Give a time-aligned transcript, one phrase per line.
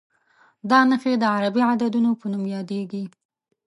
[0.69, 3.03] دا نښې د عربي عددونو په نوم یادېږي.